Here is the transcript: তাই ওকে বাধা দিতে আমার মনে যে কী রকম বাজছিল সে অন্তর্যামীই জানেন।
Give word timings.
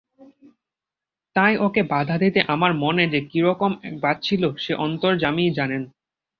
তাই 1.35 1.53
ওকে 1.57 1.81
বাধা 1.89 2.15
দিতে 2.17 2.39
আমার 2.47 2.71
মনে 2.75 3.03
যে 3.07 3.19
কী 3.31 3.39
রকম 3.41 3.71
বাজছিল 4.01 4.43
সে 4.57 4.73
অন্তর্যামীই 4.85 5.51
জানেন। 5.53 5.81